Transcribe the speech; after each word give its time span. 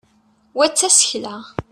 wa 0.57 0.65
d 0.71 0.73
tasekla 0.79 1.35